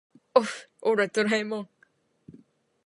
[0.33, 1.69] おっふオラドラえもん